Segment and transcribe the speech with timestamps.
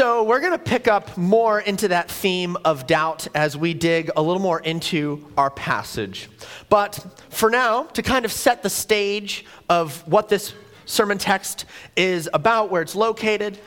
[0.00, 4.10] So, we're going to pick up more into that theme of doubt as we dig
[4.16, 6.30] a little more into our passage.
[6.70, 10.54] But for now, to kind of set the stage of what this
[10.86, 11.66] sermon text
[11.96, 13.58] is about, where it's located,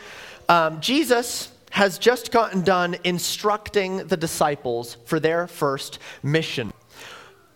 [0.50, 6.74] um, Jesus has just gotten done instructing the disciples for their first mission.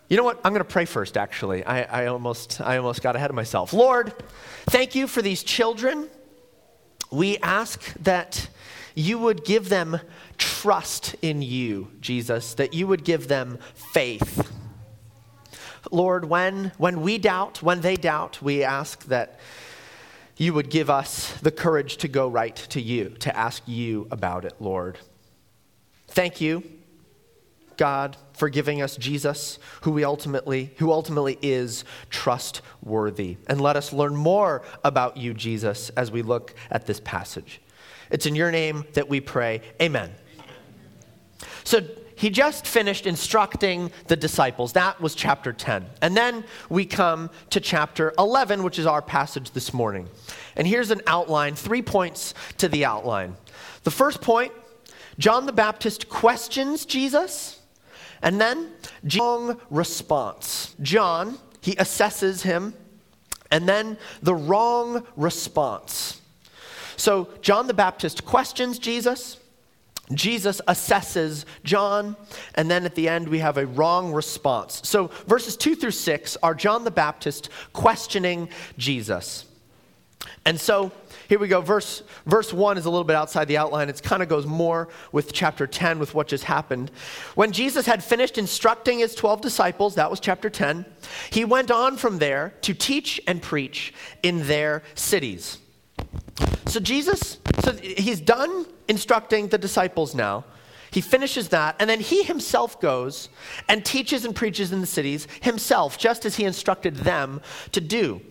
[0.08, 0.40] You know what?
[0.46, 1.66] I'm going to pray first, actually.
[1.66, 3.74] I, I, almost, I almost got ahead of myself.
[3.74, 4.14] Lord,
[4.68, 6.12] thank you for these children.
[7.10, 8.50] We ask that
[8.98, 10.00] you would give them
[10.40, 14.52] trust in you, Jesus, that you would give them faith.
[15.92, 19.40] Lord, when, when we doubt, when they doubt, we ask that
[20.36, 24.46] you would give us the courage to go right to you, to ask you about
[24.46, 24.98] it, Lord.
[26.08, 26.64] Thank you,
[27.78, 33.38] God, for giving us Jesus, who we ultimately, who ultimately is trustworthy.
[33.46, 37.62] And let us learn more about you, Jesus, as we look at this passage.
[38.10, 39.62] It's in your name that we pray.
[39.82, 40.12] Amen.
[41.64, 41.82] So
[42.16, 44.74] he just finished instructing the disciples.
[44.74, 45.86] That was chapter 10.
[46.02, 50.10] And then we come to chapter 11, which is our passage this morning.
[50.56, 53.36] And here's an outline, three points to the outline.
[53.84, 54.52] The first point
[55.20, 57.60] John the Baptist questions Jesus,
[58.22, 58.72] and then
[59.06, 60.76] John response.
[60.82, 62.74] John, he assesses him,
[63.52, 66.17] and then the wrong response.
[66.98, 69.38] So John the Baptist questions Jesus.
[70.14, 72.16] Jesus assesses John,
[72.56, 74.82] and then at the end we have a wrong response.
[74.86, 79.46] So verses 2 through 6 are John the Baptist questioning Jesus.
[80.46, 80.94] And so
[81.28, 81.60] here we go.
[81.60, 83.90] Verse, verse 1 is a little bit outside the outline.
[83.90, 86.90] It kind of goes more with chapter 10 with what just happened.
[87.36, 90.86] When Jesus had finished instructing his 12 disciples, that was chapter 10,
[91.32, 95.58] he went on from there to teach and preach in their cities.
[96.68, 100.46] So Jesus, so he's done instructing the disciples now.
[100.92, 103.30] He finishes that, and then he himself goes
[103.68, 108.22] and teaches and preaches in the cities himself, just as he instructed them to do.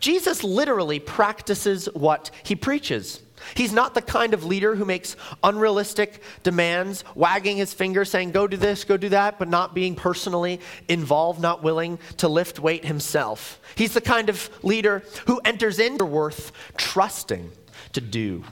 [0.00, 3.20] Jesus literally practices what he preaches.
[3.54, 8.46] He's not the kind of leader who makes unrealistic demands, wagging his finger saying, go
[8.46, 12.84] do this, go do that, but not being personally involved, not willing to lift weight
[12.84, 13.60] himself.
[13.74, 17.50] He's the kind of leader who enters into worth trusting
[17.92, 18.44] to do.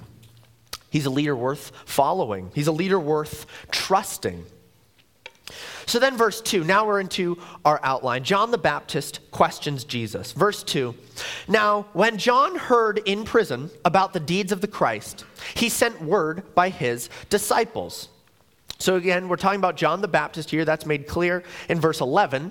[0.90, 4.44] He's a leader worth following, he's a leader worth trusting.
[5.86, 8.24] So then, verse 2, now we're into our outline.
[8.24, 10.32] John the Baptist questions Jesus.
[10.32, 10.94] Verse 2
[11.48, 16.54] Now, when John heard in prison about the deeds of the Christ, he sent word
[16.54, 18.08] by his disciples.
[18.78, 20.64] So, again, we're talking about John the Baptist here.
[20.64, 22.50] That's made clear in verse 11.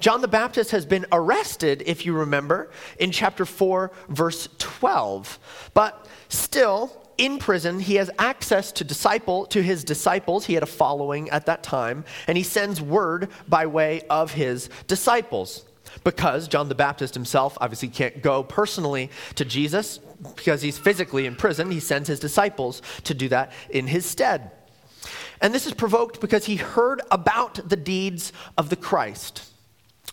[0.00, 5.38] John the Baptist has been arrested, if you remember, in chapter 4, verse 12.
[5.74, 10.46] But still, in prison, he has access to disciple to his disciples.
[10.46, 14.68] He had a following at that time, and he sends word by way of his
[14.86, 15.64] disciples.
[16.04, 19.98] Because John the Baptist himself obviously can't go personally to Jesus
[20.36, 24.50] because he's physically in prison, he sends his disciples to do that in his stead.
[25.40, 29.50] And this is provoked because he heard about the deeds of the Christ.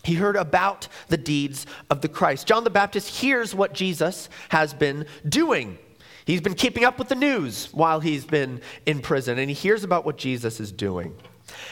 [0.02, 2.46] He heard about the deeds of the Christ.
[2.46, 5.78] John the Baptist hears what Jesus has been doing.
[6.24, 9.84] He's been keeping up with the news while he's been in prison, and he hears
[9.84, 11.14] about what Jesus is doing.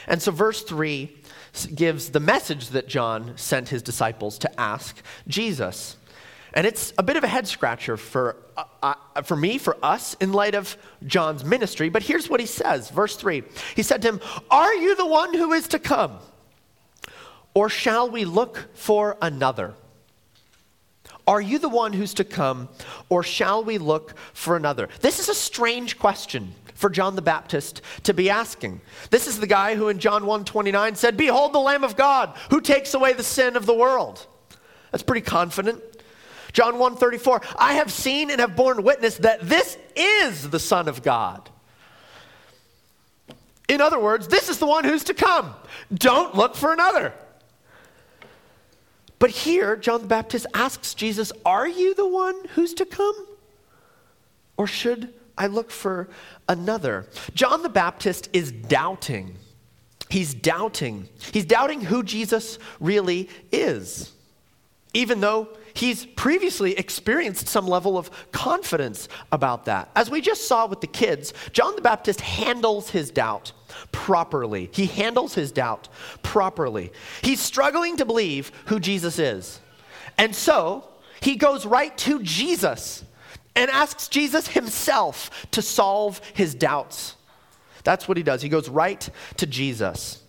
[0.06, 1.16] And so, verse 3
[1.74, 5.96] gives the message that John sent his disciples to ask Jesus.
[6.54, 10.14] And it's a bit of a head scratcher for, uh, uh, for me, for us,
[10.20, 10.76] in light of
[11.06, 11.88] John's ministry.
[11.88, 13.42] But here's what he says Verse 3
[13.74, 14.20] He said to him,
[14.50, 16.18] Are you the one who is to come?
[17.54, 19.74] Or shall we look for another?
[21.26, 22.68] Are you the one who's to come,
[23.08, 24.88] or shall we look for another?
[25.00, 28.80] This is a strange question for John the Baptist to be asking.
[29.10, 32.60] This is the guy who in John 1:29 said, "Behold the Lamb of God who
[32.60, 34.26] takes away the sin of the world."
[34.90, 35.80] That's pretty confident.
[36.52, 41.02] John 1:34, "I have seen and have borne witness that this is the Son of
[41.02, 41.50] God."
[43.68, 45.54] In other words, this is the one who's to come.
[45.94, 47.14] Don't look for another.
[49.22, 53.14] But here, John the Baptist asks Jesus, Are you the one who's to come?
[54.56, 56.08] Or should I look for
[56.48, 57.06] another?
[57.32, 59.36] John the Baptist is doubting.
[60.10, 61.08] He's doubting.
[61.30, 64.10] He's doubting who Jesus really is,
[64.92, 69.90] even though he's previously experienced some level of confidence about that.
[69.94, 73.52] As we just saw with the kids, John the Baptist handles his doubt
[73.90, 74.70] properly.
[74.72, 75.88] He handles his doubt
[76.22, 76.92] properly.
[77.22, 79.60] He's struggling to believe who Jesus is.
[80.18, 80.88] And so
[81.20, 83.04] he goes right to Jesus
[83.54, 87.16] and asks Jesus himself to solve his doubts.
[87.84, 88.42] That's what he does.
[88.42, 90.22] He goes right to Jesus.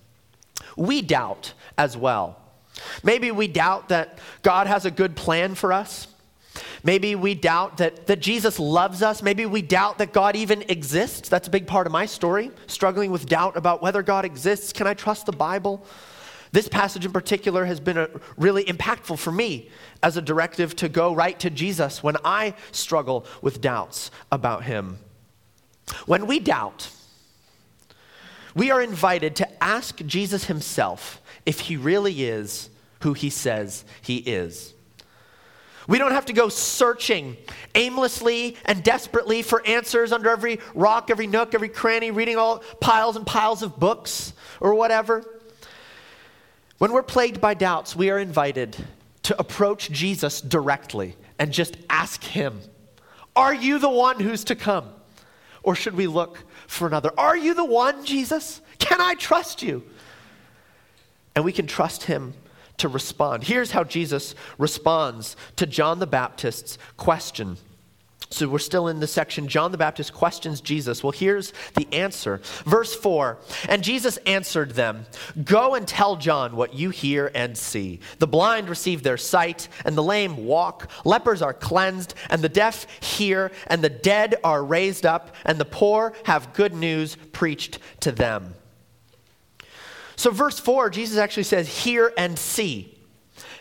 [0.76, 2.43] We doubt as well.
[3.04, 6.08] Maybe we doubt that God has a good plan for us.
[6.84, 9.24] Maybe we doubt that, that Jesus loves us.
[9.24, 11.30] Maybe we doubt that God even exists.
[11.30, 14.74] That's a big part of my story, struggling with doubt about whether God exists.
[14.74, 15.86] Can I trust the Bible?
[16.52, 19.70] This passage in particular has been a, really impactful for me
[20.04, 25.00] as a directive to go right to Jesus when I struggle with doubts about him.
[26.06, 26.92] When we doubt,
[28.54, 32.70] we are invited to ask Jesus himself if he really is
[33.04, 34.74] who he says he is.
[35.88, 37.36] We don't have to go searching
[37.76, 43.18] aimlessly and desperately for answers under every rock, every nook, every cranny, reading all piles
[43.18, 45.24] and piles of books or whatever.
[46.78, 48.78] When we're plagued by doubts, we are invited
[49.24, 52.62] to approach Jesus directly and just ask him,
[53.36, 54.90] Are you the one who's to come?
[55.62, 57.12] Or should we look for another?
[57.18, 58.62] Are you the one, Jesus?
[58.80, 59.84] Can I trust you?
[61.36, 62.34] And we can trust him
[62.84, 63.46] to respond.
[63.46, 67.56] Here's how Jesus responds to John the Baptist's question.
[68.30, 69.48] So we're still in the section.
[69.48, 71.02] John the Baptist questions Jesus.
[71.02, 72.42] Well, here's the answer.
[72.66, 73.38] Verse 4
[73.70, 75.06] And Jesus answered them
[75.46, 78.02] Go and tell John what you hear and see.
[78.20, 80.92] The blind receive their sight, and the lame walk.
[81.06, 85.64] Lepers are cleansed, and the deaf hear, and the dead are raised up, and the
[85.64, 88.56] poor have good news preached to them.
[90.16, 92.98] So, verse 4, Jesus actually says, Hear and see.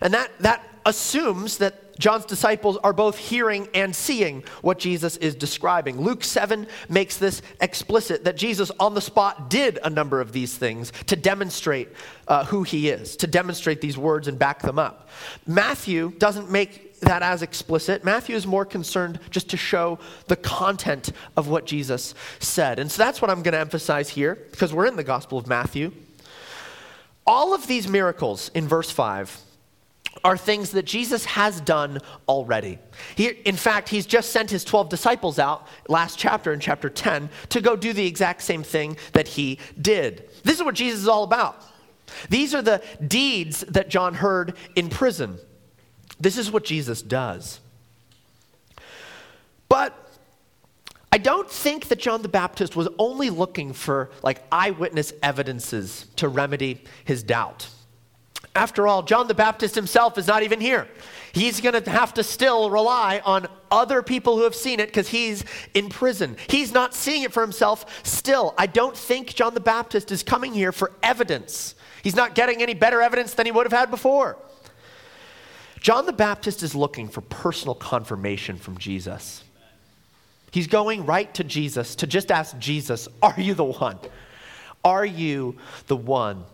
[0.01, 5.35] And that, that assumes that John's disciples are both hearing and seeing what Jesus is
[5.35, 6.01] describing.
[6.01, 10.57] Luke 7 makes this explicit that Jesus on the spot did a number of these
[10.57, 11.89] things to demonstrate
[12.29, 15.09] uh, who he is, to demonstrate these words and back them up.
[15.47, 18.05] Matthew doesn't make that as explicit.
[18.05, 19.99] Matthew is more concerned just to show
[20.29, 22.79] the content of what Jesus said.
[22.79, 25.47] And so that's what I'm going to emphasize here because we're in the Gospel of
[25.47, 25.93] Matthew.
[27.27, 29.39] All of these miracles in verse 5
[30.25, 31.99] are things that Jesus has done
[32.29, 32.79] already.
[33.17, 37.31] He, in fact, he's just sent his 12 disciples out last chapter in chapter 10
[37.51, 40.29] to go do the exact same thing that he did.
[40.45, 41.63] This is what Jesus is all about.
[42.29, 45.39] These are the deeds that John heard in prison.
[46.21, 47.61] This is what Jesus does.
[49.69, 50.02] But
[51.15, 56.27] I don't think that John the Baptist was only looking for like eyewitness evidences to
[56.27, 57.69] remedy his doubt.
[58.55, 60.89] After all, John the Baptist himself is not even here.
[61.33, 65.09] He's going to have to still rely on other people who have seen it because
[65.09, 65.45] he's
[65.75, 66.37] in prison.
[66.49, 68.55] He's not seeing it for himself still.
[68.57, 71.75] I don't think John the Baptist is coming here for evidence.
[72.03, 74.39] He's not getting any better evidence than he would have had before.
[75.81, 79.45] John the Baptist is looking for personal confirmation from Jesus.
[80.53, 83.99] He's going right to Jesus to just ask Jesus, Are you the one?
[84.85, 85.57] Are you
[85.87, 86.45] the one?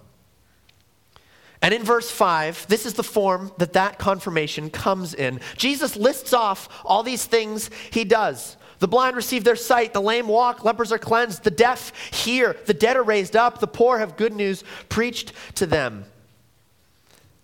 [1.60, 5.40] And in verse 5, this is the form that that confirmation comes in.
[5.56, 8.56] Jesus lists off all these things he does.
[8.78, 12.74] The blind receive their sight, the lame walk, lepers are cleansed, the deaf hear, the
[12.74, 16.04] dead are raised up, the poor have good news preached to them.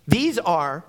[0.07, 0.85] These are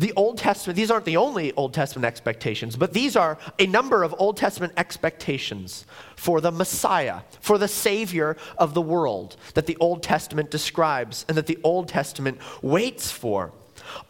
[0.00, 4.02] the Old Testament, these aren't the only Old Testament expectations, but these are a number
[4.02, 5.84] of Old Testament expectations
[6.16, 11.36] for the Messiah, for the Savior of the world that the Old Testament describes and
[11.36, 13.52] that the Old Testament waits for.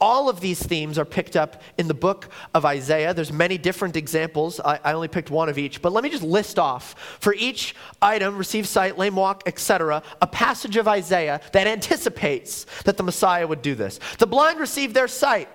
[0.01, 3.13] All of these themes are picked up in the book of Isaiah.
[3.13, 4.61] There's many different examples.
[4.61, 7.75] I, I, only picked one of each, but let me just list off for each
[8.01, 13.47] item, receive sight, lame walk, etc., a passage of Isaiah that anticipates that the Messiah
[13.47, 13.99] would do this.
[14.19, 15.49] The blind receive their sight.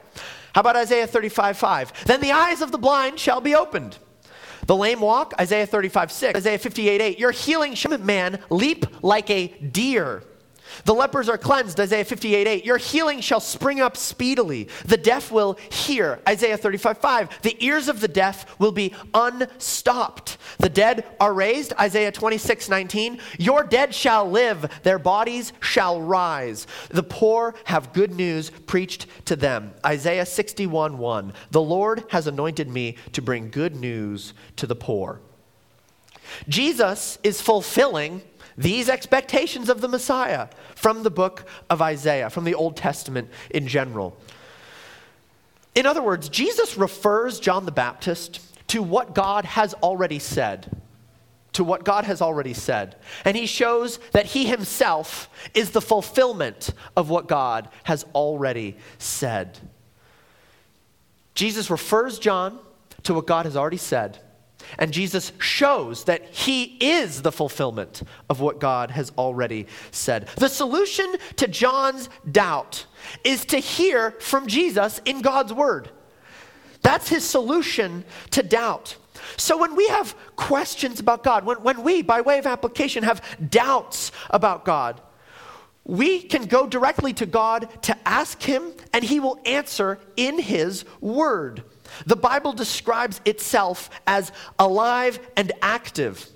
[0.54, 2.06] How about Isaiah 35 5?
[2.06, 3.98] Then the eyes of the blind shall be opened.
[4.68, 6.38] The lame walk, Isaiah 35 6.
[6.38, 7.20] Isaiah 58 8.
[7.20, 10.24] Your healing man leap like a deer.
[10.84, 12.66] The lepers are cleansed, Isaiah 58 8.
[12.66, 14.68] Your healing shall spring up speedily.
[14.86, 17.42] The deaf will hear, Isaiah 35 5.
[17.42, 20.38] The ears of the deaf will be unstopped.
[20.60, 23.20] The dead are raised, Isaiah 26 19.
[23.40, 26.68] Your dead shall live, their bodies shall rise.
[26.90, 31.34] The poor have good news preached to them, Isaiah 61 1.
[31.52, 35.22] The Lord has anointed me to bring good news to the poor.
[36.48, 38.22] Jesus is fulfilling
[38.58, 43.68] these expectations of the Messiah from the book of Isaiah, from the Old Testament in
[43.68, 44.18] general.
[45.74, 50.82] In other words, Jesus refers John the Baptist to what God has already said.
[51.54, 52.96] To what God has already said.
[53.26, 59.60] And he shows that he himself is the fulfillment of what God has already said.
[61.34, 62.60] Jesus refers John
[63.04, 64.18] to what God has already said.
[64.78, 70.28] And Jesus shows that he is the fulfillment of what God has already said.
[70.38, 72.86] The solution to John's doubt
[73.24, 75.90] is to hear from Jesus in God's word.
[76.82, 78.98] That's his solution to doubt.
[79.38, 83.24] So when we have questions about God, when, when we, by way of application, have
[83.50, 85.02] doubts about God,
[85.84, 90.84] we can go directly to God to ask Him, and He will answer in His
[91.00, 91.64] Word.
[92.06, 96.30] The Bible describes itself as alive and active.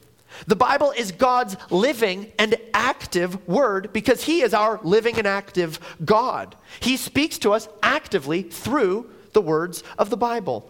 [0.48, 5.80] The Bible is God's living and active word because He is our living and active
[6.04, 6.56] God.
[6.80, 10.70] He speaks to us actively through the words of the Bible.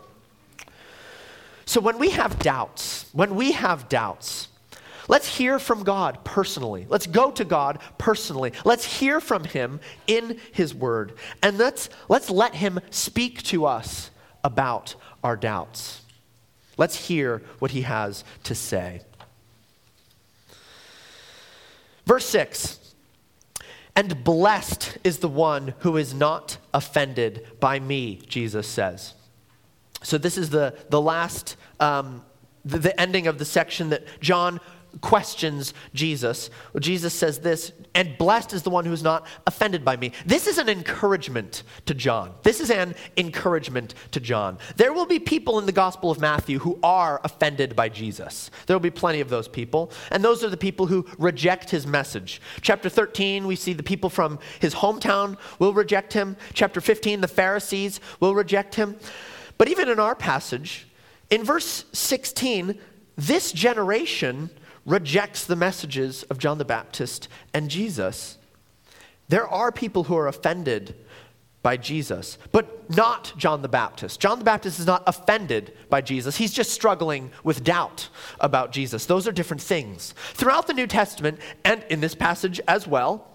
[1.65, 4.48] So when we have doubts, when we have doubts,
[5.08, 6.88] let's hear from God personally.
[6.89, 8.53] Let's go to God personally.
[8.65, 11.13] Let's hear from Him in His Word.
[11.43, 14.10] And let's, let's let Him speak to us
[14.43, 16.01] about our doubts.
[16.77, 19.01] Let's hear what He has to say.
[22.05, 22.79] Verse 6
[23.96, 29.13] And blessed is the one who is not offended by me, Jesus says.
[30.01, 32.24] So, this is the, the last, um,
[32.63, 34.60] the, the ending of the section that John
[35.01, 36.50] questions Jesus.
[36.79, 40.12] Jesus says this, and blessed is the one who is not offended by me.
[40.25, 42.34] This is an encouragement to John.
[42.43, 44.58] This is an encouragement to John.
[44.75, 48.51] There will be people in the Gospel of Matthew who are offended by Jesus.
[48.67, 51.88] There will be plenty of those people, and those are the people who reject his
[51.88, 52.41] message.
[52.62, 56.38] Chapter 13, we see the people from his hometown will reject him.
[56.53, 58.98] Chapter 15, the Pharisees will reject him.
[59.58, 60.88] But even in our passage,
[61.29, 62.79] in verse 16,
[63.17, 64.50] this generation
[64.89, 68.38] rejects the messages of John the Baptist and Jesus.
[69.29, 70.96] There are people who are offended
[71.62, 74.19] by Jesus, but not John the Baptist.
[74.19, 76.38] John the Baptist is not offended by Jesus.
[76.38, 79.05] He's just struggling with doubt about Jesus.
[79.05, 80.15] Those are different things.
[80.34, 83.28] Throughout the New Testament, and in this passage as well,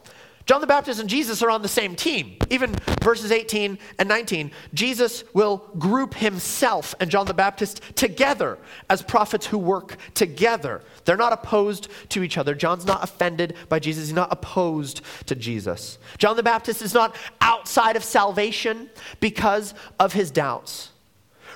[0.47, 2.37] John the Baptist and Jesus are on the same team.
[2.51, 8.59] Even verses 18 and 19, Jesus will group himself and John the Baptist together
[8.91, 10.83] as prophets who work together.
[11.07, 12.55] They're not opposed to each other.
[12.55, 15.99] John's not offended by Jesus, he's not opposed to Jesus.
[16.19, 20.91] John the Baptist is not outside of salvation because of his doubts.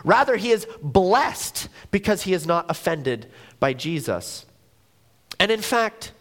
[0.02, 3.26] Rather, he is blessed because he is not offended
[3.60, 4.46] by Jesus.
[5.40, 6.12] And in fact,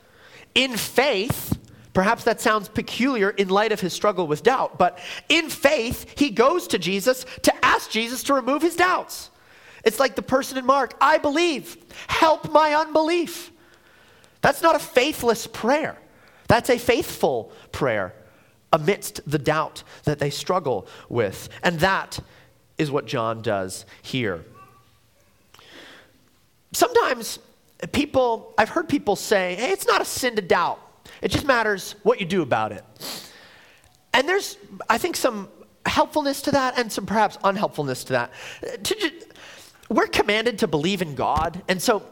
[0.56, 1.58] in faith,
[1.98, 5.00] Perhaps that sounds peculiar in light of his struggle with doubt, but
[5.30, 9.32] in faith, he goes to Jesus to ask Jesus to remove his doubts.
[9.84, 11.76] It's like the person in Mark I believe,
[12.06, 13.52] help my unbelief.
[14.42, 15.98] That's not a faithless prayer,
[16.48, 18.14] that's a faithful prayer
[18.72, 21.50] amidst the doubt that they struggle with.
[21.64, 22.20] And that
[22.78, 24.46] is what John does here.
[26.74, 27.40] Sometimes
[27.92, 30.82] people, I've heard people say, hey, it's not a sin to doubt.
[31.22, 32.84] It just matters what you do about it.
[34.14, 34.58] And there's,
[34.90, 35.50] I think, some
[35.86, 38.32] helpfulness to that and some perhaps unhelpfulness to that.
[38.84, 39.12] To,
[39.90, 41.62] we're commanded to believe in God.
[41.68, 42.04] And so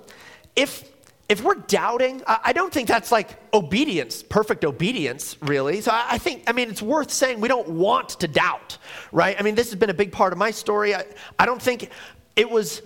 [0.55, 0.89] if
[1.27, 5.81] if we're doubting, I don't think that's like obedience, perfect obedience, really.
[5.81, 8.77] So I think, I mean, it's worth saying we don't want to doubt,
[9.11, 9.35] right?
[9.39, 10.93] I mean, this has been a big part of my story.
[10.93, 11.03] I,
[11.39, 11.89] I don't think
[12.35, 12.83] it was,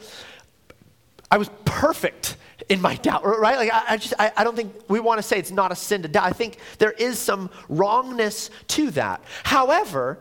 [1.29, 2.37] I was perfect
[2.69, 3.57] in my doubt, right?
[3.57, 5.75] Like, I, I just, I, I don't think we want to say it's not a
[5.75, 6.23] sin to doubt.
[6.23, 9.21] I think there is some wrongness to that.
[9.43, 10.19] However,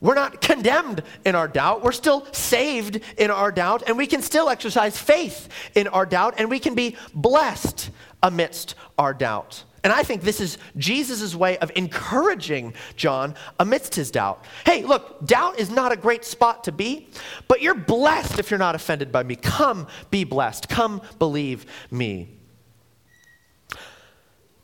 [0.00, 1.82] we're not condemned in our doubt.
[1.82, 6.34] We're still saved in our doubt, and we can still exercise faith in our doubt,
[6.38, 7.90] and we can be blessed
[8.22, 9.64] amidst our doubt.
[9.84, 14.42] And I think this is Jesus' way of encouraging John amidst his doubt.
[14.64, 17.10] Hey, look, doubt is not a great spot to be,
[17.48, 19.36] but you're blessed if you're not offended by me.
[19.36, 20.70] Come be blessed.
[20.70, 22.30] Come believe me.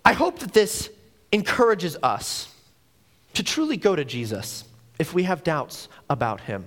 [0.07, 0.89] I hope that this
[1.31, 2.53] encourages us
[3.35, 4.65] to truly go to Jesus
[4.99, 6.65] if we have doubts about him,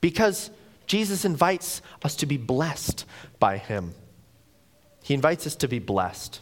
[0.00, 0.50] because
[0.86, 3.04] Jesus invites us to be blessed
[3.38, 3.92] by him.
[5.02, 6.40] He invites us to be blessed.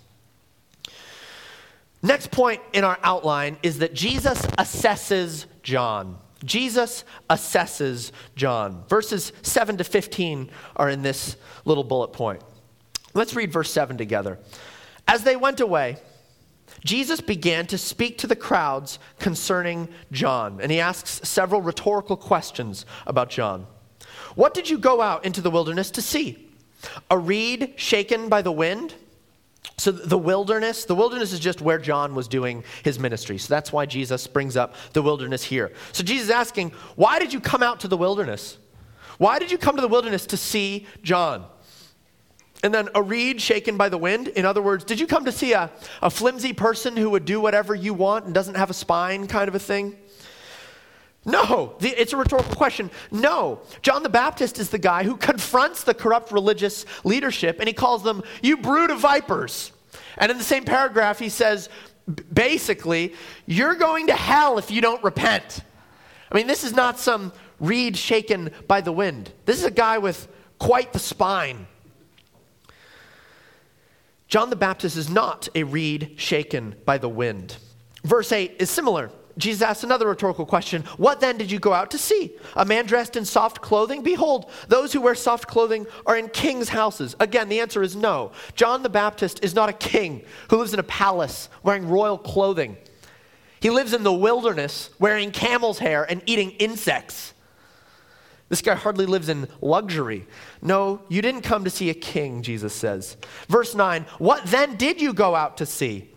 [2.04, 6.18] Next point in our outline is that Jesus assesses John.
[6.44, 8.84] Jesus assesses John.
[8.90, 12.42] Verses 7 to 15 are in this little bullet point.
[13.14, 14.38] Let's read verse 7 together.
[15.08, 15.96] As they went away,
[16.84, 22.84] Jesus began to speak to the crowds concerning John, and he asks several rhetorical questions
[23.06, 23.66] about John.
[24.34, 26.50] What did you go out into the wilderness to see?
[27.10, 28.94] A reed shaken by the wind?
[29.76, 33.38] So, the wilderness, the wilderness is just where John was doing his ministry.
[33.38, 35.72] So, that's why Jesus brings up the wilderness here.
[35.92, 38.58] So, Jesus is asking, Why did you come out to the wilderness?
[39.18, 41.46] Why did you come to the wilderness to see John?
[42.62, 44.28] And then a reed shaken by the wind.
[44.28, 47.40] In other words, did you come to see a, a flimsy person who would do
[47.40, 49.96] whatever you want and doesn't have a spine kind of a thing?
[51.26, 52.90] No, it's a rhetorical question.
[53.10, 57.72] No, John the Baptist is the guy who confronts the corrupt religious leadership and he
[57.72, 59.72] calls them, You brood of vipers.
[60.18, 61.70] And in the same paragraph, he says,
[62.32, 63.14] basically,
[63.46, 65.60] You're going to hell if you don't repent.
[66.30, 69.32] I mean, this is not some reed shaken by the wind.
[69.46, 70.28] This is a guy with
[70.58, 71.66] quite the spine.
[74.28, 77.56] John the Baptist is not a reed shaken by the wind.
[78.02, 79.10] Verse 8 is similar.
[79.36, 82.36] Jesus asks another rhetorical question What then did you go out to see?
[82.54, 84.02] A man dressed in soft clothing?
[84.02, 87.16] Behold, those who wear soft clothing are in kings' houses.
[87.18, 88.32] Again, the answer is no.
[88.54, 92.76] John the Baptist is not a king who lives in a palace wearing royal clothing.
[93.60, 97.32] He lives in the wilderness wearing camel's hair and eating insects.
[98.50, 100.26] This guy hardly lives in luxury.
[100.60, 103.16] No, you didn't come to see a king, Jesus says.
[103.48, 106.10] Verse 9, what then did you go out to see?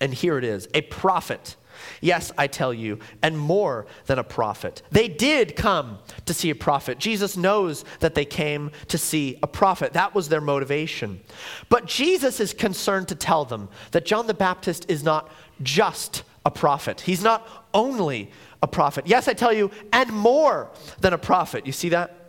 [0.00, 1.56] And here it is a prophet.
[2.00, 4.82] Yes, I tell you, and more than a prophet.
[4.90, 6.98] They did come to see a prophet.
[6.98, 9.92] Jesus knows that they came to see a prophet.
[9.92, 11.20] That was their motivation.
[11.68, 15.30] But Jesus is concerned to tell them that John the Baptist is not
[15.62, 18.30] just a prophet, he's not only
[18.62, 19.06] a prophet.
[19.06, 21.66] Yes, I tell you, and more than a prophet.
[21.66, 22.24] You see that?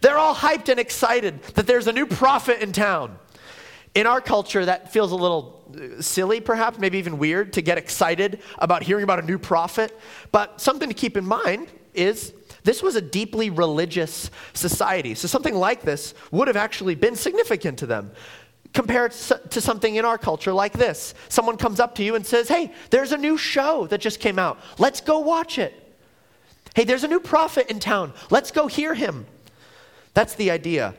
[0.00, 3.18] They're all hyped and excited that there's a new prophet in town.
[3.94, 7.76] In our culture, that feels a little uh, silly, perhaps, maybe even weird to get
[7.76, 9.98] excited about hearing about a new prophet.
[10.30, 12.32] But something to keep in mind is
[12.62, 15.14] this was a deeply religious society.
[15.14, 18.12] So something like this would have actually been significant to them.
[18.72, 22.48] Compared to something in our culture like this someone comes up to you and says,
[22.48, 24.60] Hey, there's a new show that just came out.
[24.78, 25.74] Let's go watch it.
[26.76, 28.12] Hey, there's a new prophet in town.
[28.30, 29.26] Let's go hear him.
[30.14, 30.94] That's the idea.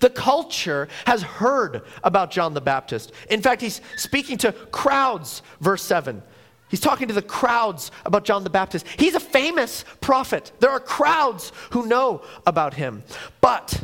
[0.00, 3.12] The culture has heard about John the Baptist.
[3.30, 6.22] In fact, he's speaking to crowds, verse 7.
[6.68, 8.86] He's talking to the crowds about John the Baptist.
[8.98, 10.52] He's a famous prophet.
[10.58, 13.04] There are crowds who know about him.
[13.40, 13.82] But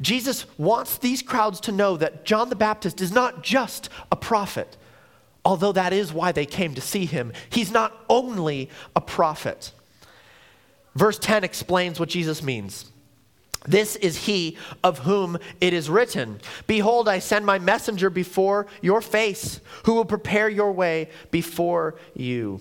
[0.00, 4.76] Jesus wants these crowds to know that John the Baptist is not just a prophet,
[5.44, 7.32] although that is why they came to see him.
[7.50, 9.72] He's not only a prophet.
[10.94, 12.91] Verse 10 explains what Jesus means.
[13.66, 19.00] This is he of whom it is written Behold, I send my messenger before your
[19.00, 22.60] face, who will prepare your way before you.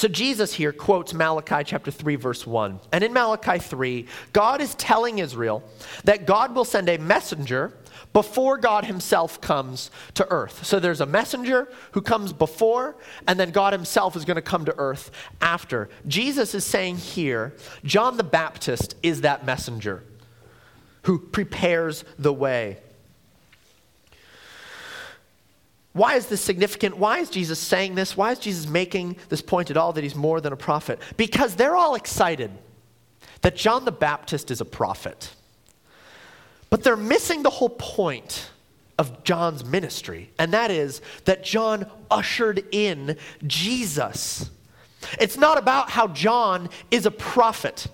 [0.00, 2.80] So Jesus here quotes Malachi chapter 3 verse 1.
[2.90, 5.62] And in Malachi 3, God is telling Israel
[6.04, 7.74] that God will send a messenger
[8.14, 10.64] before God himself comes to earth.
[10.64, 14.64] So there's a messenger who comes before and then God himself is going to come
[14.64, 15.10] to earth
[15.42, 15.90] after.
[16.08, 17.52] Jesus is saying here,
[17.84, 20.02] John the Baptist is that messenger
[21.02, 22.78] who prepares the way.
[25.92, 26.96] Why is this significant?
[26.96, 28.16] Why is Jesus saying this?
[28.16, 31.00] Why is Jesus making this point at all that he's more than a prophet?
[31.16, 32.50] Because they're all excited
[33.42, 35.34] that John the Baptist is a prophet.
[36.68, 38.50] But they're missing the whole point
[38.98, 44.50] of John's ministry, and that is that John ushered in Jesus.
[45.18, 47.88] It's not about how John is a prophet.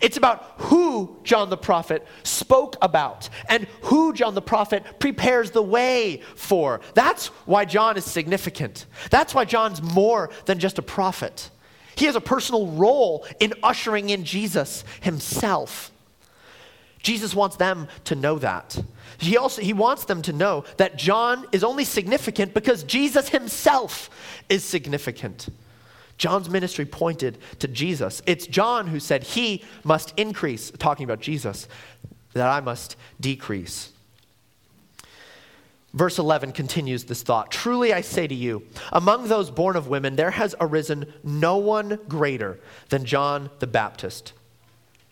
[0.00, 5.62] It's about who John the prophet spoke about and who John the prophet prepares the
[5.62, 6.80] way for.
[6.94, 8.86] That's why John is significant.
[9.10, 11.50] That's why John's more than just a prophet.
[11.94, 15.90] He has a personal role in ushering in Jesus himself.
[17.02, 18.82] Jesus wants them to know that.
[19.18, 24.10] He also he wants them to know that John is only significant because Jesus himself
[24.48, 25.48] is significant.
[26.18, 28.22] John's ministry pointed to Jesus.
[28.26, 31.68] It's John who said, He must increase, talking about Jesus,
[32.32, 33.92] that I must decrease.
[35.94, 40.16] Verse 11 continues this thought Truly I say to you, among those born of women,
[40.16, 44.32] there has arisen no one greater than John the Baptist.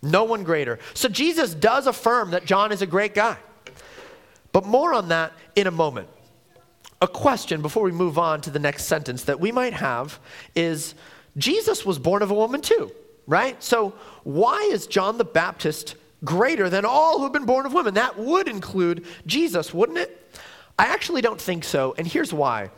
[0.03, 0.79] No one greater.
[0.95, 3.37] So Jesus does affirm that John is a great guy.
[4.53, 6.09] But more on that in a moment
[7.01, 10.19] a question before we move on to the next sentence that we might have
[10.55, 10.95] is
[11.37, 12.93] Jesus was born of a woman too,
[13.27, 13.63] right?
[13.63, 17.95] So why is John the Baptist greater than all who've been born of women?
[17.95, 20.17] That would include Jesus, wouldn't it?
[20.79, 22.71] I actually don't think so, and here's why.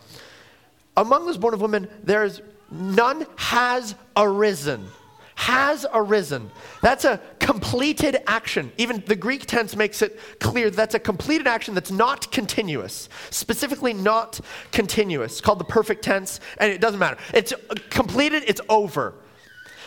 [0.97, 4.87] Among those born of women, there's none has arisen
[5.35, 6.51] has arisen.
[6.83, 8.73] That's a completed action.
[8.77, 13.93] Even the Greek tense makes it clear that's a completed action that's not continuous, specifically
[13.93, 14.41] not
[14.71, 17.19] continuous, called the perfect tense, and it doesn't matter.
[17.33, 17.53] It's
[17.91, 19.15] completed, it's over.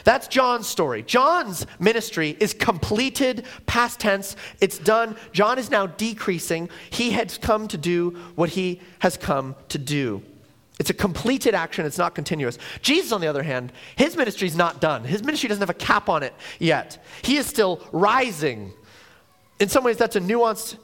[0.04, 1.02] That's John's story.
[1.02, 5.16] John's ministry is completed, past tense, it's done.
[5.34, 6.70] John is now decreasing.
[6.92, 10.22] He has come to do what he has come to do.
[10.80, 12.58] It's a completed action, it's not continuous.
[12.82, 15.04] Jesus, on the other hand, his ministry is not done.
[15.06, 17.04] His ministry doesn't have a cap on it yet.
[17.22, 18.74] He is still rising.
[19.60, 20.78] In some ways, that's a nuanced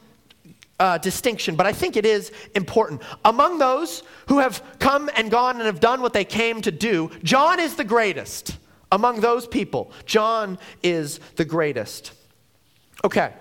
[0.79, 3.01] uh, distinction, but I think it is important.
[3.25, 7.11] Among those who have come and gone and have done what they came to do,
[7.23, 8.57] John is the greatest.
[8.91, 12.13] Among those people, John is the greatest.
[13.03, 13.33] Okay.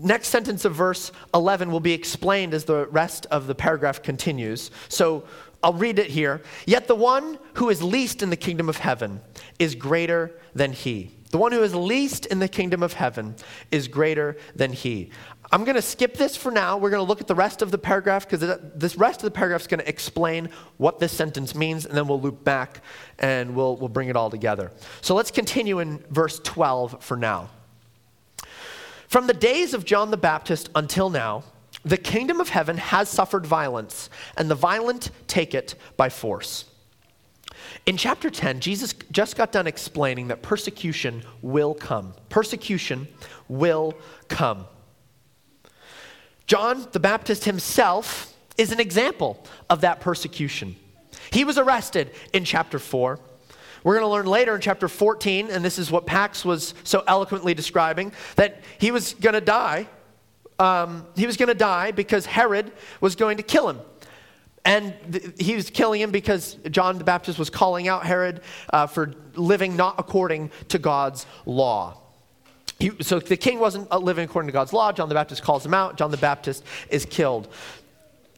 [0.00, 4.70] Next sentence of verse 11 will be explained as the rest of the paragraph continues.
[4.88, 5.24] So
[5.62, 6.42] I'll read it here.
[6.66, 9.20] Yet the one who is least in the kingdom of heaven
[9.58, 11.14] is greater than he.
[11.30, 13.34] The one who is least in the kingdom of heaven
[13.70, 15.10] is greater than he.
[15.50, 16.76] I'm going to skip this for now.
[16.76, 19.30] We're going to look at the rest of the paragraph because this rest of the
[19.30, 22.82] paragraph is going to explain what this sentence means, and then we'll loop back
[23.18, 24.70] and we'll, we'll bring it all together.
[25.00, 27.50] So let's continue in verse 12 for now.
[29.08, 31.44] From the days of John the Baptist until now,
[31.82, 36.66] the kingdom of heaven has suffered violence, and the violent take it by force.
[37.86, 42.12] In chapter 10, Jesus just got done explaining that persecution will come.
[42.28, 43.08] Persecution
[43.48, 43.94] will
[44.28, 44.66] come.
[46.46, 50.76] John the Baptist himself is an example of that persecution.
[51.30, 53.18] He was arrested in chapter 4.
[53.84, 57.04] We're going to learn later in chapter 14, and this is what Pax was so
[57.06, 59.88] eloquently describing, that he was going to die.
[60.58, 63.80] Um, he was going to die because Herod was going to kill him.
[64.64, 68.86] And th- he was killing him because John the Baptist was calling out Herod uh,
[68.86, 71.98] for living not according to God's law.
[72.78, 74.92] He, so the king wasn't uh, living according to God's law.
[74.92, 75.96] John the Baptist calls him out.
[75.96, 77.48] John the Baptist is killed.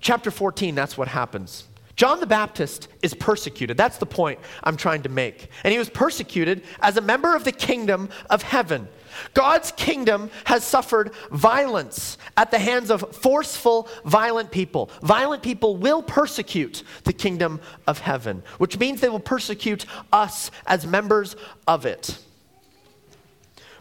[0.01, 1.65] Chapter 14, that's what happens.
[2.01, 3.77] John the Baptist is persecuted.
[3.77, 5.51] That's the point I'm trying to make.
[5.63, 8.89] And he was persecuted as a member of the kingdom of heaven.
[9.35, 14.89] God's kingdom has suffered violence at the hands of forceful, violent people.
[15.03, 20.87] Violent people will persecute the kingdom of heaven, which means they will persecute us as
[20.87, 21.37] members
[21.69, 22.19] of it.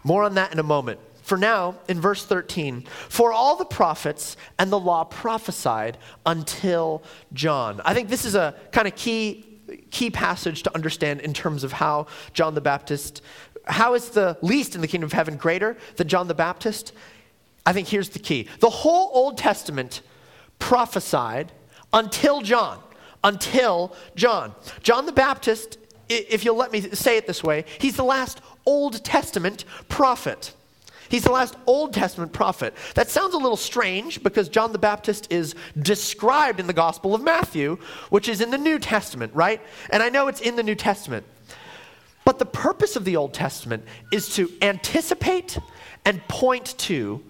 [0.03, 0.99] More on that in a moment.
[1.29, 7.81] For now, in verse 13, for all the prophets and the law prophesied until John.
[7.85, 9.45] I think this is a kind of key
[9.91, 13.21] key passage to understand in terms of how John the Baptist
[13.65, 16.93] how is the least in the kingdom of heaven greater than John the Baptist?
[17.63, 18.47] I think here's the key.
[18.59, 20.01] The whole Old Testament
[20.57, 21.51] prophesied
[21.93, 22.79] until John.
[23.23, 24.55] Until John.
[24.81, 25.77] John the Baptist,
[26.09, 30.55] if you'll let me say it this way, he's the last Old Testament prophet.
[31.09, 32.73] He's the last Old Testament prophet.
[32.95, 37.23] That sounds a little strange because John the Baptist is described in the Gospel of
[37.23, 37.77] Matthew,
[38.09, 39.61] which is in the New Testament, right?
[39.89, 41.25] And I know it's in the New Testament.
[42.25, 45.57] But the purpose of the Old Testament is to anticipate
[46.05, 47.23] and point to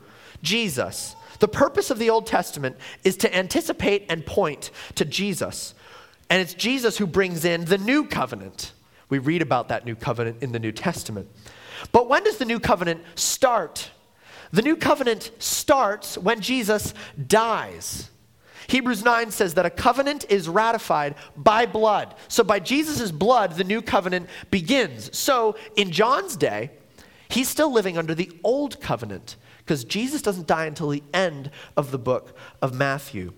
[0.43, 1.15] Jesus.
[1.39, 5.73] The purpose of the Old Testament is to anticipate and point to Jesus.
[6.29, 8.73] And it's Jesus who brings in the new covenant.
[9.07, 11.29] We read about that new covenant in the New Testament.
[11.91, 13.91] But when does the new covenant start?
[14.51, 16.93] The new covenant starts when Jesus
[17.27, 18.09] dies.
[18.67, 22.13] Hebrews 9 says that a covenant is ratified by blood.
[22.27, 25.17] So by Jesus' blood, the new covenant begins.
[25.17, 26.71] So in John's day,
[27.29, 31.91] he's still living under the old covenant because Jesus doesn't die until the end of
[31.91, 33.33] the book of Matthew.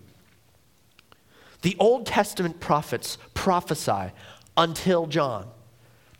[1.62, 4.12] The Old Testament prophets prophesy
[4.58, 5.48] until John.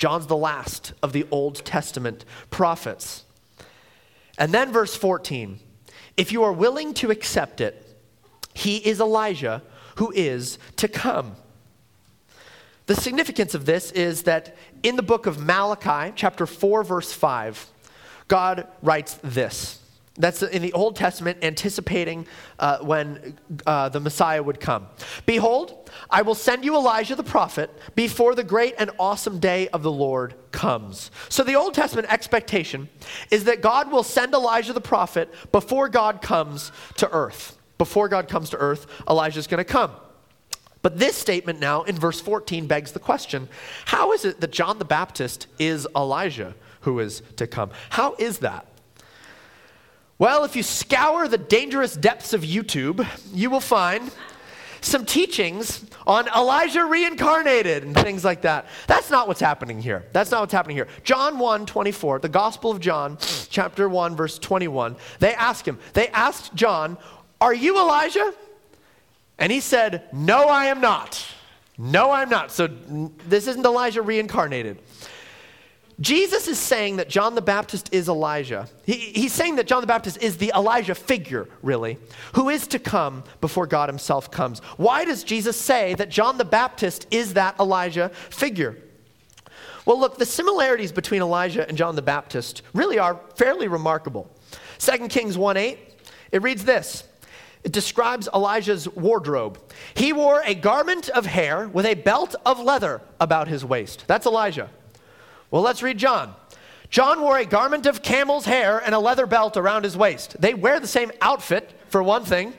[0.02, 3.24] John's the last of the Old Testament prophets.
[4.36, 5.60] And then, verse 14
[6.18, 7.86] if you are willing to accept it,
[8.56, 9.62] he is Elijah
[9.98, 11.36] who is to come.
[12.88, 17.68] The significance of this is that in the book of Malachi, chapter 4, verse 5,
[18.28, 19.81] God writes this.
[20.22, 22.28] That's in the Old Testament, anticipating
[22.60, 24.88] uh, when uh, the Messiah would come.
[25.26, 29.84] Behold, I will send you Elijah the prophet before the great and awesome day of
[29.84, 31.12] the Lord comes.
[31.30, 32.90] So, the Old Testament expectation
[33.32, 37.58] is that God will send Elijah the prophet before God comes to earth.
[37.78, 39.92] Before God comes to earth, Elijah is going to come.
[40.84, 43.50] But this statement now in verse 14 begs the question
[43.86, 47.72] how is it that John the Baptist is Elijah who is to come?
[47.90, 48.68] How is that?
[50.22, 54.12] Well, if you scour the dangerous depths of YouTube, you will find
[54.80, 58.68] some teachings on Elijah reincarnated and things like that.
[58.86, 60.06] That's not what's happening here.
[60.14, 60.88] That's not what's happening here.
[61.04, 63.18] John 1 24, the Gospel of John,
[63.50, 67.00] chapter 1, verse 21, they ask him, they asked John,
[67.42, 68.32] Are you Elijah?
[69.40, 71.26] And he said, No, I am not.
[71.80, 72.52] No, I'm not.
[72.52, 72.68] So
[73.28, 74.78] this isn't Elijah reincarnated.
[76.02, 78.68] Jesus is saying that John the Baptist is Elijah.
[78.86, 82.00] He, he's saying that John the Baptist is the Elijah figure, really,
[82.34, 84.60] who is to come before God himself comes.
[84.78, 88.78] Why does Jesus say that John the Baptist is that Elijah figure?
[89.86, 94.30] Well, look, the similarities between Elijah and John the Baptist really are fairly remarkable.
[94.80, 95.80] 2 Kings 1 8,
[96.32, 97.04] it reads this.
[97.64, 99.60] It describes Elijah's wardrobe.
[99.94, 104.06] He wore a garment of hair with a belt of leather about his waist.
[104.08, 104.70] That's Elijah.
[105.52, 106.34] Well, let's read John.
[106.90, 110.36] John wore a garment of camel's hair and a leather belt around his waist.
[110.40, 112.54] They wear the same outfit, for one thing.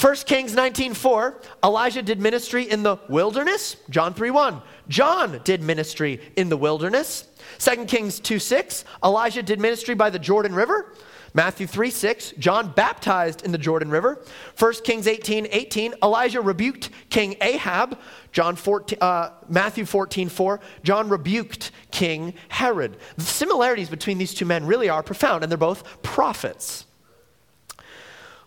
[0.00, 3.76] 1 Kings 19:4, Elijah did ministry in the wilderness.
[3.90, 4.62] John 3:1.
[4.88, 7.24] John did ministry in the wilderness.
[7.58, 10.92] 2 Kings 2:6, Elijah did ministry by the Jordan River.
[11.36, 14.24] Matthew 3 6, John baptized in the Jordan River.
[14.58, 17.98] 1 Kings 18 18, Elijah rebuked King Ahab.
[18.32, 22.96] John 14, uh, Matthew 14 4, John rebuked King Herod.
[23.16, 26.86] The similarities between these two men really are profound, and they're both prophets.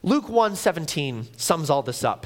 [0.02, 2.25] Luke 1 17 sums all this up.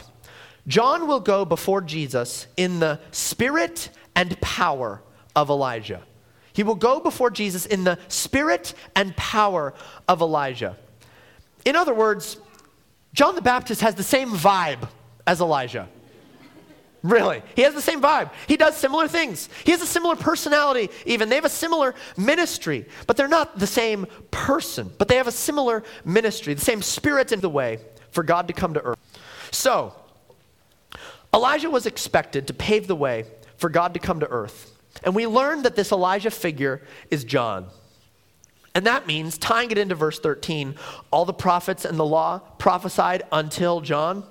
[0.65, 5.03] John will go before Jesus in the spirit and power
[5.35, 6.03] of Elijah.
[6.53, 9.73] He will go before Jesus in the spirit and power
[10.07, 10.77] of Elijah.
[11.65, 12.37] In other words,
[13.13, 14.87] John the Baptist has the same vibe
[15.25, 15.87] as Elijah.
[17.03, 17.43] Really.
[17.55, 18.31] He has the same vibe.
[18.47, 19.49] He does similar things.
[19.65, 21.27] He has a similar personality, even.
[21.27, 24.89] They have a similar ministry, but they're not the same person.
[24.97, 27.79] But they have a similar ministry, the same spirit in the way
[28.11, 28.97] for God to come to earth.
[29.51, 29.93] So,
[31.33, 33.25] Elijah was expected to pave the way
[33.57, 34.72] for God to come to earth.
[35.03, 37.67] And we learn that this Elijah figure is John.
[38.75, 40.75] And that means, tying it into verse 13,
[41.11, 44.23] all the prophets and the law prophesied until John.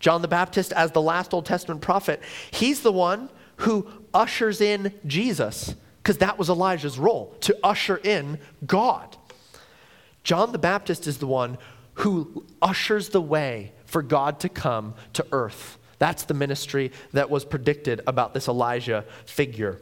[0.00, 4.92] John the Baptist, as the last Old Testament prophet, he's the one who ushers in
[5.06, 9.16] Jesus, because that was Elijah's role, to usher in God.
[10.22, 11.58] John the Baptist is the one
[11.94, 15.78] who ushers the way for God to come to earth.
[15.98, 19.80] That's the ministry that was predicted about this Elijah figure.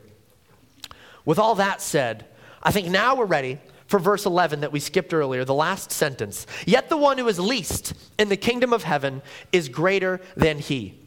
[1.24, 2.26] With all that said,
[2.62, 6.46] I think now we're ready for verse 11 that we skipped earlier, the last sentence.
[6.66, 10.98] Yet the one who is least in the kingdom of heaven is greater than he.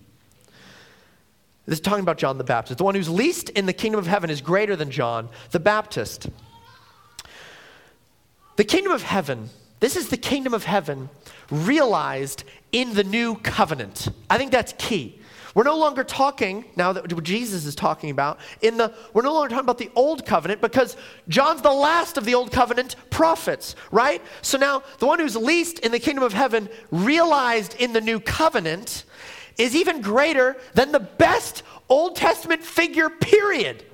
[1.65, 2.77] This is talking about John the Baptist.
[2.77, 6.29] The one who's least in the kingdom of heaven is greater than John the Baptist.
[8.55, 9.49] The kingdom of heaven,
[9.79, 11.09] this is the kingdom of heaven
[11.49, 14.09] realized in the new covenant.
[14.29, 15.19] I think that's key.
[15.55, 19.49] We're no longer talking, now that Jesus is talking about, in the, we're no longer
[19.49, 20.97] talking about the old covenant because
[21.29, 24.21] John's the last of the old covenant prophets, right?
[24.41, 28.19] So now the one who's least in the kingdom of heaven, realized in the new
[28.19, 29.05] covenant,
[29.57, 33.85] is even greater than the best Old Testament figure, period.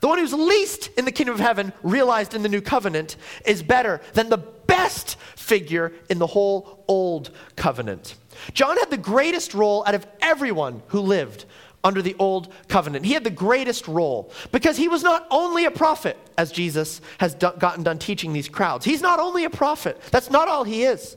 [0.00, 3.62] The one who's least in the kingdom of heaven, realized in the new covenant, is
[3.62, 4.38] better than the
[4.70, 8.14] best figure in the whole old covenant.
[8.54, 11.44] John had the greatest role out of everyone who lived
[11.82, 13.04] under the old covenant.
[13.04, 17.34] He had the greatest role because he was not only a prophet, as Jesus has
[17.34, 18.84] do- gotten done teaching these crowds.
[18.84, 21.16] He's not only a prophet, that's not all he is.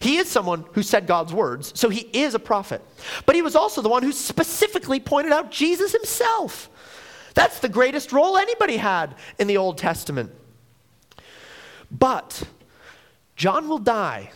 [0.00, 2.82] He is someone who said God's words, so he is a prophet.
[3.24, 6.68] But he was also the one who specifically pointed out Jesus himself.
[7.34, 10.32] That's the greatest role anybody had in the Old Testament.
[11.90, 12.42] But
[13.42, 14.30] John will die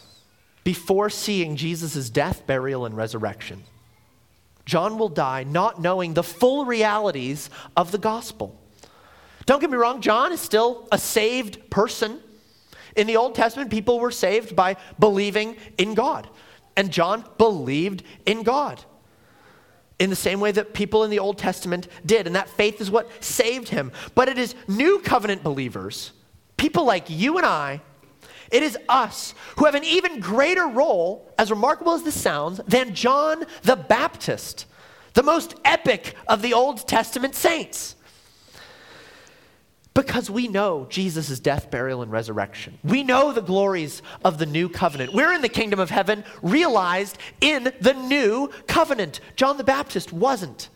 [0.65, 3.63] before seeing Jesus' death, burial, and resurrection.
[4.65, 8.61] John will die not knowing the full realities of the gospel.
[9.45, 12.19] Don't get me wrong, John is still a saved person.
[12.97, 16.29] In the Old Testament, people were saved by believing in God.
[16.77, 18.83] And John believed in God
[20.01, 22.27] in the same way that people in the Old Testament did.
[22.27, 23.93] And that faith is what saved him.
[24.17, 26.11] But it is new covenant believers,
[26.57, 27.83] people like you and I,
[28.51, 32.95] it is us who have an even greater role, as remarkable as this sounds, than
[32.95, 34.67] John the Baptist,
[35.15, 37.95] the most epic of the Old Testament saints.
[39.95, 42.79] Because we know Jesus' death, burial, and resurrection.
[42.85, 45.15] We know the glories of the new covenant.
[45.15, 49.21] We're in the kingdom of heaven, realized in the new covenant.
[49.37, 50.69] John the Baptist wasn't,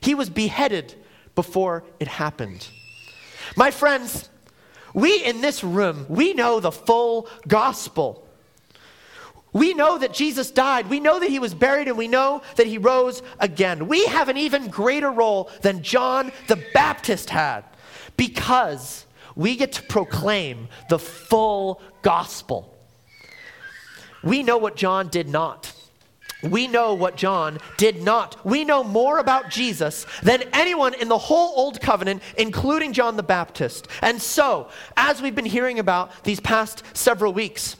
[0.00, 0.96] he was beheaded
[1.36, 2.68] before it happened.
[3.56, 4.28] My friends,
[4.94, 8.26] we in this room, we know the full gospel.
[9.52, 10.88] We know that Jesus died.
[10.88, 13.86] We know that he was buried and we know that he rose again.
[13.86, 17.64] We have an even greater role than John the Baptist had
[18.16, 22.76] because we get to proclaim the full gospel.
[24.22, 25.72] We know what John did not.
[26.50, 28.44] We know what John did not.
[28.44, 33.22] We know more about Jesus than anyone in the whole Old Covenant, including John the
[33.22, 33.88] Baptist.
[34.02, 37.76] And so, as we've been hearing about these past several weeks,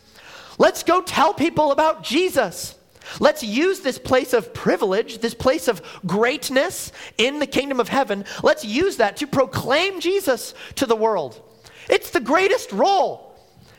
[0.59, 2.77] let's go tell people about Jesus.
[3.21, 8.25] Let's use this place of privilege, this place of greatness in the kingdom of heaven,
[8.43, 11.41] let's use that to proclaim Jesus to the world.
[11.89, 13.24] It's the greatest role.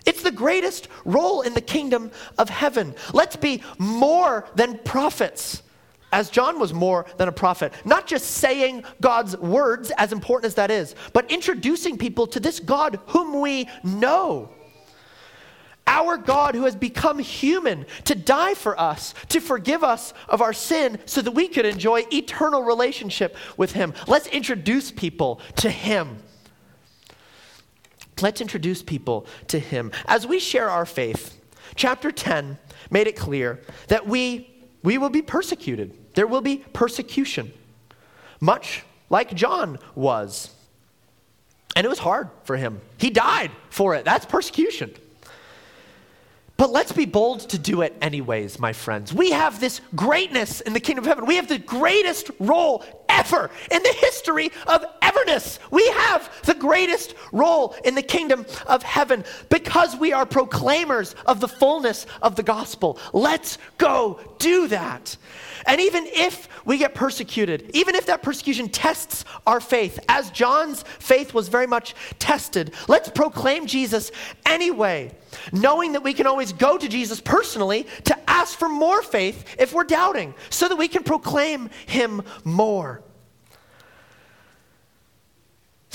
[0.05, 2.95] It's the greatest role in the kingdom of heaven.
[3.13, 5.63] Let's be more than prophets,
[6.11, 7.73] as John was more than a prophet.
[7.83, 12.59] Not just saying God's words, as important as that is, but introducing people to this
[12.59, 14.49] God whom we know.
[15.87, 20.53] Our God who has become human to die for us, to forgive us of our
[20.53, 23.93] sin so that we could enjoy eternal relationship with Him.
[24.07, 26.17] Let's introduce people to Him.
[28.21, 29.91] Let's introduce people to Him.
[30.05, 31.39] As we share our faith,
[31.75, 32.57] chapter 10
[32.89, 34.49] made it clear that we,
[34.83, 35.97] we will be persecuted.
[36.13, 37.51] There will be persecution,
[38.39, 40.51] much like John was.
[41.75, 42.79] And it was hard for him.
[42.97, 44.05] He died for it.
[44.05, 44.93] That's persecution.
[46.57, 49.13] But let's be bold to do it anyways, my friends.
[49.13, 51.25] We have this greatness in the kingdom of heaven.
[51.25, 55.59] We have the greatest role ever in the history of everness.
[55.71, 61.39] We have the greatest role in the kingdom of heaven because we are proclaimers of
[61.39, 62.99] the fullness of the gospel.
[63.13, 65.17] Let's go do that.
[65.67, 70.83] And even if we get persecuted, even if that persecution tests our faith, as John's
[70.83, 74.11] faith was very much tested, let's proclaim Jesus
[74.45, 75.11] anyway,
[75.51, 79.73] knowing that we can always go to Jesus personally to ask for more faith if
[79.73, 83.01] we're doubting, so that we can proclaim him more.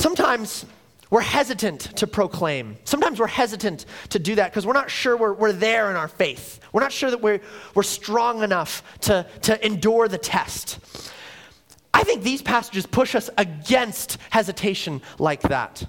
[0.01, 0.65] Sometimes
[1.11, 2.79] we're hesitant to proclaim.
[2.85, 6.09] Sometimes we're hesitant to do that because we're not sure we're, we're there in our
[6.09, 6.59] faith.
[6.73, 7.43] We're not sure that we're,
[7.75, 10.79] we're strong enough to, to endure the test.
[11.93, 15.85] I think these passages push us against hesitation like that.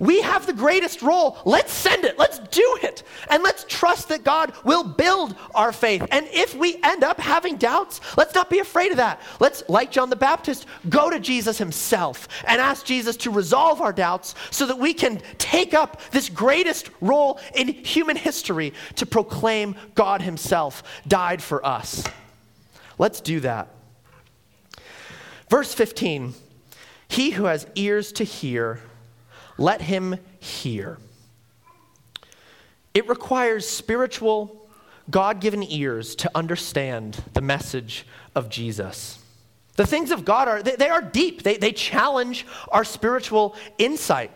[0.00, 1.38] We have the greatest role.
[1.44, 2.18] Let's send it.
[2.18, 3.02] Let's do it.
[3.30, 6.06] And let's trust that God will build our faith.
[6.10, 9.20] And if we end up having doubts, let's not be afraid of that.
[9.40, 13.92] Let's, like John the Baptist, go to Jesus himself and ask Jesus to resolve our
[13.92, 19.76] doubts so that we can take up this greatest role in human history to proclaim
[19.94, 22.04] God himself died for us.
[22.98, 23.68] Let's do that.
[25.48, 26.34] Verse 15
[27.08, 28.80] He who has ears to hear,
[29.58, 30.98] let him hear.
[32.92, 34.68] It requires spiritual,
[35.10, 39.18] God given ears to understand the message of Jesus.
[39.76, 41.42] The things of God are, they, they are deep.
[41.42, 44.30] They, they challenge our spiritual insight.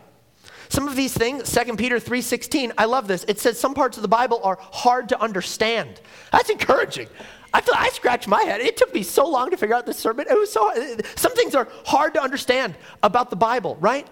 [0.67, 3.25] Some of these things, 2 Peter 3.16, I love this.
[3.27, 5.99] It says some parts of the Bible are hard to understand.
[6.31, 7.07] That's encouraging.
[7.53, 8.61] I feel I scratched my head.
[8.61, 10.27] It took me so long to figure out this sermon.
[10.29, 10.71] It was so
[11.15, 14.07] some things are hard to understand about the Bible, right?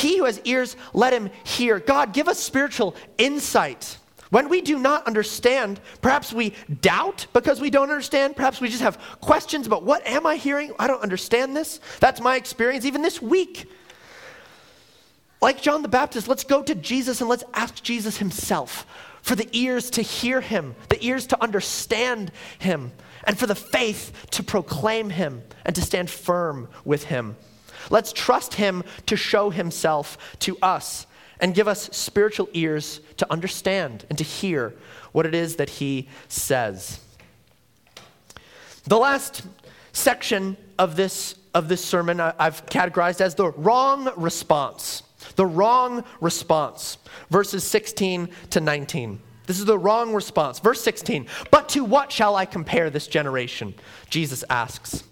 [0.00, 1.78] He who has ears, let him hear.
[1.78, 3.98] God, give us spiritual insight.
[4.30, 8.34] When we do not understand, perhaps we doubt because we don't understand.
[8.34, 10.72] Perhaps we just have questions about what am I hearing?
[10.78, 11.80] I don't understand this.
[11.98, 13.70] That's my experience even this week.
[15.42, 18.86] Like John the Baptist, let's go to Jesus and let's ask Jesus himself
[19.20, 22.92] for the ears to hear him, the ears to understand him,
[23.24, 27.36] and for the faith to proclaim him and to stand firm with him.
[27.90, 31.06] Let's trust Him to show Himself to us
[31.40, 34.74] and give us spiritual ears to understand and to hear
[35.12, 37.00] what it is that He says.
[38.84, 39.42] The last
[39.92, 45.02] section of this, of this sermon I've categorized as the wrong response.
[45.36, 46.98] The wrong response.
[47.28, 49.20] Verses 16 to 19.
[49.46, 50.60] This is the wrong response.
[50.60, 51.26] Verse 16.
[51.50, 53.74] But to what shall I compare this generation?
[54.08, 55.02] Jesus asks.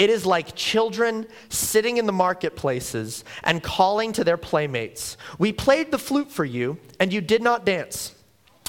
[0.00, 5.18] It is like children sitting in the marketplaces and calling to their playmates.
[5.38, 8.14] We played the flute for you, and you did not dance.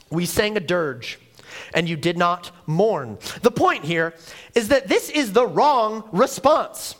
[0.10, 1.20] We sang a dirge,
[1.74, 3.18] and you did not mourn.
[3.44, 4.14] The point here
[4.56, 6.96] is that this is the wrong response.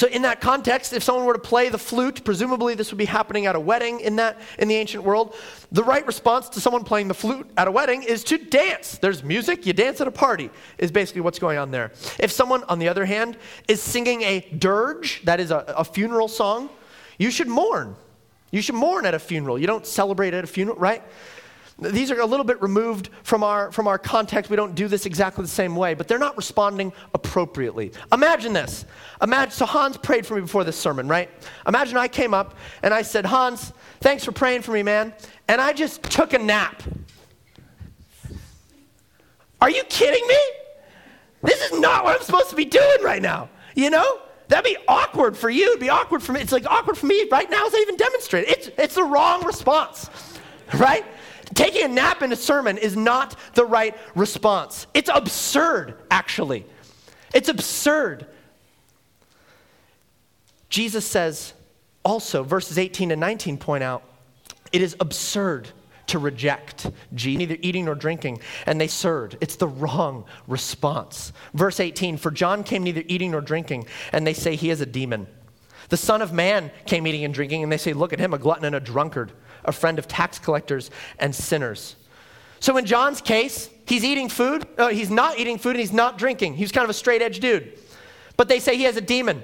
[0.00, 3.04] So in that context, if someone were to play the flute, presumably this would be
[3.04, 5.34] happening at a wedding in that in the ancient world.
[5.72, 8.96] The right response to someone playing the flute at a wedding is to dance.
[8.96, 10.48] There's music, you dance at a party,
[10.78, 11.92] is basically what's going on there.
[12.18, 13.36] If someone, on the other hand,
[13.68, 16.70] is singing a dirge, that is a, a funeral song,
[17.18, 17.94] you should mourn.
[18.52, 19.58] You should mourn at a funeral.
[19.58, 21.02] You don't celebrate at a funeral, right?
[21.80, 24.50] These are a little bit removed from our, from our context.
[24.50, 27.92] We don't do this exactly the same way, but they're not responding appropriately.
[28.12, 28.84] Imagine this.
[29.22, 31.30] Imagine, so Hans prayed for me before this sermon, right?
[31.66, 35.14] Imagine I came up and I said, Hans, thanks for praying for me, man.
[35.48, 36.82] And I just took a nap.
[39.60, 40.38] Are you kidding me?
[41.42, 43.48] This is not what I'm supposed to be doing right now.
[43.74, 44.20] You know?
[44.50, 45.68] That'd be awkward for you.
[45.68, 46.40] It'd be awkward for me.
[46.40, 48.48] It's like awkward for me right now as I even demonstrate.
[48.48, 50.10] It's, it's the wrong response,
[50.74, 51.04] right?
[51.54, 54.86] Taking a nap in a sermon is not the right response.
[54.94, 56.64] It's absurd, actually.
[57.34, 58.26] It's absurd.
[60.68, 61.52] Jesus says
[62.04, 64.02] also, verses 18 and 19 point out,
[64.72, 65.68] it is absurd
[66.06, 69.36] to reject Jesus, neither eating nor drinking, and they served.
[69.40, 71.32] It's the wrong response.
[71.54, 74.86] Verse 18 For John came neither eating nor drinking, and they say he is a
[74.86, 75.26] demon.
[75.88, 78.38] The Son of Man came eating and drinking, and they say, Look at him, a
[78.38, 79.32] glutton and a drunkard,
[79.64, 81.96] a friend of tax collectors and sinners.
[82.60, 86.18] So in John's case, he's eating food, uh, he's not eating food, and he's not
[86.18, 86.54] drinking.
[86.54, 87.78] He's kind of a straight edge dude.
[88.36, 89.42] But they say he has a demon.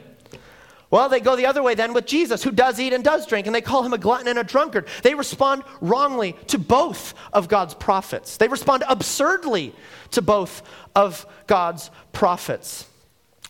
[0.90, 3.46] Well, they go the other way then with Jesus, who does eat and does drink,
[3.46, 4.86] and they call him a glutton and a drunkard.
[5.02, 8.36] They respond wrongly to both of God's prophets.
[8.36, 9.74] They respond absurdly
[10.12, 10.62] to both
[10.94, 12.86] of God's prophets.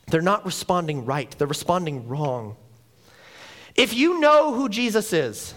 [0.08, 2.56] They're not responding right, they're responding wrong.
[3.74, 5.52] If you know who Jesus is,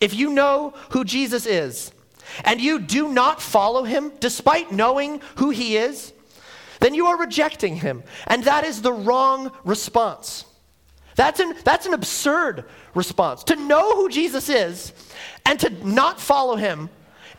[0.00, 1.92] if you know who Jesus is,
[2.44, 6.12] and you do not follow him despite knowing who he is,
[6.80, 8.02] then you are rejecting him.
[8.26, 10.44] And that is the wrong response.
[11.14, 13.44] That's an, that's an absurd response.
[13.44, 14.92] To know who Jesus is
[15.46, 16.90] and to not follow him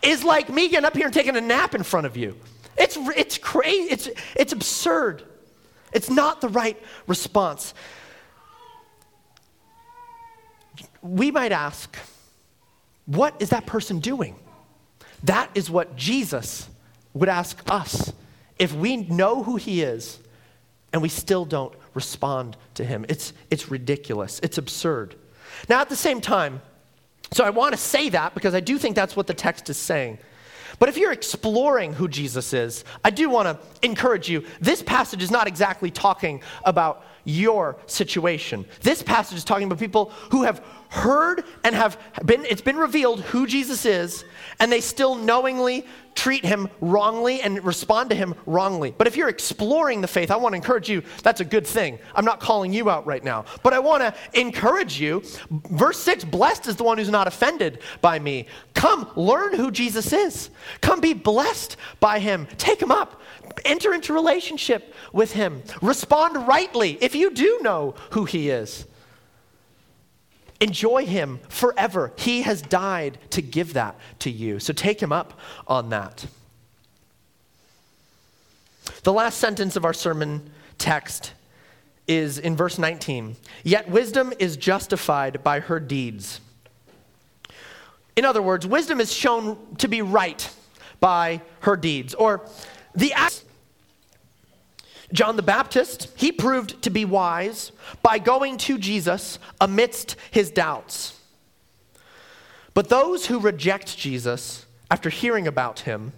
[0.02, 2.36] is like me getting up here and taking a nap in front of you.
[2.78, 3.92] It's, it's crazy.
[3.92, 5.24] It's, it's absurd.
[5.94, 7.74] It's not the right response.
[11.02, 11.96] We might ask,
[13.08, 14.36] what is that person doing?
[15.24, 16.70] That is what Jesus
[17.14, 18.14] would ask us
[18.60, 20.20] if we know who he is
[20.94, 23.06] and we still don't respond to him.
[23.10, 25.16] It's, it's ridiculous, it's absurd.
[25.68, 26.62] Now, at the same time,
[27.32, 29.78] so I want to say that because I do think that's what the text is
[29.78, 30.20] saying.
[30.80, 34.46] But if you're exploring who Jesus is, I do want to encourage you.
[34.62, 38.66] This passage is not exactly talking about your situation.
[38.82, 43.22] This passage is talking about people who have heard and have been, it's been revealed
[43.22, 44.26] who Jesus is,
[44.60, 45.86] and they still knowingly
[46.18, 48.94] treat him wrongly and respond to him wrongly.
[48.98, 52.00] But if you're exploring the faith, I want to encourage you, that's a good thing.
[52.16, 55.22] I'm not calling you out right now, but I want to encourage you.
[55.52, 58.48] Verse 6 Blessed is the one who's not offended by me.
[58.74, 60.50] Come, learn who Jesus is.
[60.82, 62.48] Come be blessed by him.
[62.58, 63.22] Take him up.
[63.64, 65.62] Enter into relationship with him.
[65.82, 68.88] Respond rightly if you do know who he is.
[70.60, 72.14] Enjoy him forever.
[72.18, 74.60] He has died to give that to you.
[74.60, 76.26] So take him up on that.
[79.04, 81.34] The last sentence of our sermon text
[82.08, 83.36] is in verse 19.
[83.64, 86.40] Yet wisdom is justified by her deeds.
[88.16, 90.50] In other words, wisdom is shown to be right
[91.00, 92.48] by her deeds, or
[92.96, 93.44] the act
[95.14, 101.20] John the Baptist, he proved to be wise by going to Jesus amidst his doubts.
[102.74, 106.14] But those who reject Jesus after hearing about him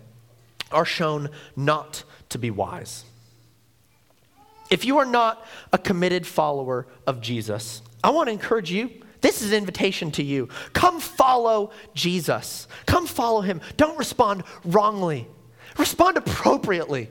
[0.71, 3.05] are shown not to be wise.
[4.69, 8.91] If you are not a committed follower of Jesus, I want to encourage you.
[9.21, 10.47] This is an invitation to you.
[10.73, 12.67] Come follow Jesus.
[12.85, 13.61] Come follow him.
[13.77, 15.27] Don't respond wrongly.
[15.77, 17.09] Respond appropriately.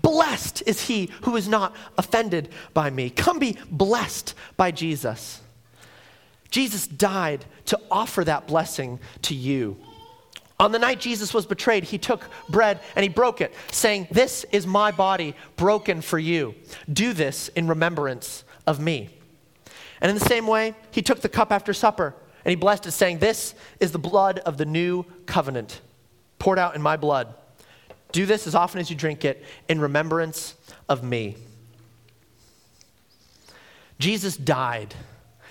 [0.00, 3.10] Blessed is he who is not offended by me.
[3.10, 5.40] Come be blessed by Jesus.
[6.50, 9.76] Jesus died to offer that blessing to you.
[10.58, 14.44] On the night Jesus was betrayed, he took bread and he broke it, saying, This
[14.52, 16.54] is my body broken for you.
[16.92, 19.08] Do this in remembrance of me.
[20.02, 22.14] And in the same way, he took the cup after supper
[22.44, 25.80] and he blessed it, saying, This is the blood of the new covenant,
[26.38, 27.34] poured out in my blood.
[28.12, 30.54] Do this as often as you drink it in remembrance
[30.88, 31.36] of me.
[33.98, 34.94] Jesus died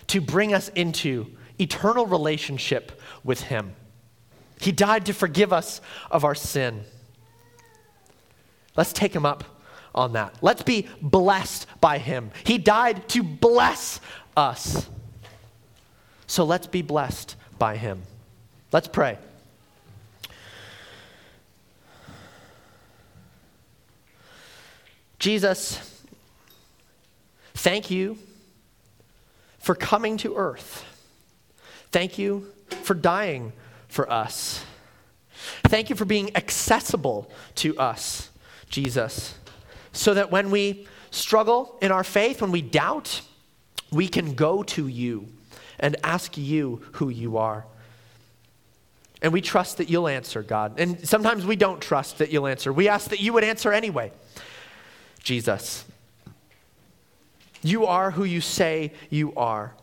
[0.08, 1.28] to bring us into
[1.60, 3.76] eternal relationship with Him.
[4.60, 5.82] He died to forgive us
[6.12, 6.84] of our sin.
[8.76, 9.44] Let's take Him up
[9.94, 10.36] on that.
[10.42, 12.32] Let's be blessed by Him.
[12.44, 14.00] He died to bless
[14.36, 14.90] us.
[16.28, 18.02] So let's be blessed by Him.
[18.72, 19.18] Let's pray.
[25.20, 26.02] Jesus,
[27.54, 28.18] thank you
[29.60, 30.86] for coming to earth.
[31.92, 33.52] Thank you for dying
[33.90, 34.64] for us.
[35.66, 38.30] Thank you for being accessible to us,
[38.70, 39.38] Jesus,
[39.92, 43.22] so that when we struggle in our faith, when we doubt,
[43.92, 45.28] we can go to you
[45.80, 47.66] and ask you who you are.
[49.22, 50.80] And we trust that you'll answer, God.
[50.80, 52.72] And sometimes we don't trust that you'll answer.
[52.72, 54.12] We ask that you would answer anyway.
[55.24, 55.86] Jesus,
[57.62, 59.74] you are who you say you are.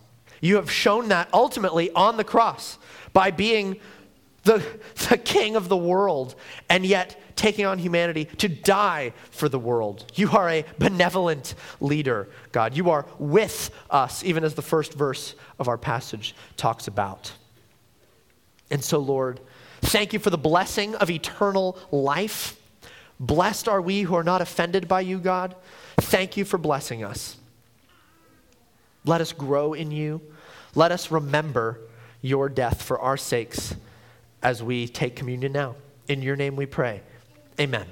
[0.41, 2.79] You have shown that ultimately on the cross
[3.13, 3.81] by being
[4.45, 4.65] the,
[5.09, 6.35] the king of the world
[6.69, 10.11] and yet taking on humanity to die for the world.
[10.15, 12.77] You are a benevolent leader, God.
[12.77, 17.33] You are with us, even as the first verse of our passage talks about.
[18.71, 19.41] And so, Lord,
[19.83, 22.56] thank you for the blessing of eternal life.
[23.19, 25.55] Blessed are we who are not offended by you, God.
[25.99, 27.37] Thank you for blessing us.
[29.05, 30.21] Let us grow in you.
[30.75, 31.81] Let us remember
[32.21, 33.75] your death for our sakes
[34.43, 35.77] as we take communion now.
[36.09, 37.03] In your name we pray.
[37.59, 37.87] Amen.